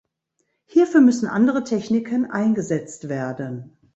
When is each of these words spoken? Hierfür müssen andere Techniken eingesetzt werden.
Hierfür 0.65 0.99
müssen 0.99 1.27
andere 1.27 1.63
Techniken 1.63 2.25
eingesetzt 2.31 3.07
werden. 3.07 3.77